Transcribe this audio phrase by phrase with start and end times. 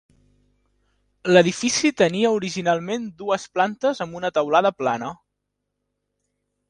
[1.33, 5.11] L"edific tenia originalment dues plantes amb una teulada plana.